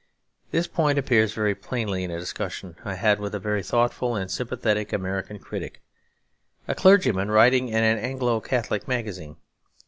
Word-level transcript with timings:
This 0.49 0.65
point 0.65 0.97
appeared 0.97 1.29
very 1.29 1.53
plainly 1.53 2.03
in 2.03 2.09
a 2.09 2.17
discussion 2.19 2.75
I 2.83 2.95
had 2.95 3.19
with 3.19 3.35
a 3.35 3.39
very 3.39 3.61
thoughtful 3.61 4.15
and 4.15 4.31
sympathetic 4.31 4.91
American 4.91 5.37
critic, 5.37 5.79
a 6.67 6.73
clergyman 6.73 7.29
writing 7.29 7.67
in 7.69 7.83
an 7.83 7.99
Anglo 7.99 8.39
Catholic 8.41 8.87
magazine. 8.87 9.35